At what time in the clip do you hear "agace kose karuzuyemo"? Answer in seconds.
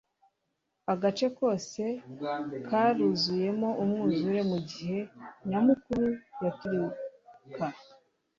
0.93-3.69